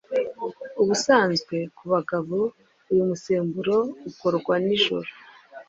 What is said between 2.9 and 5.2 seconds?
uyu musemburo ukorwa nijoro